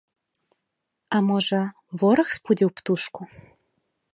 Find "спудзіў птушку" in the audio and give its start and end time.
2.37-3.21